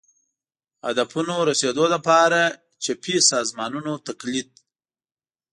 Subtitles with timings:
[0.87, 2.41] هدفونو رسېدو لپاره
[2.83, 4.49] چپي سازمانونو تقلید